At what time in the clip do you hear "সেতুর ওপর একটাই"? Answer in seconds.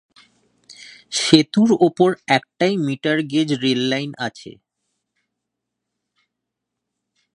1.19-2.73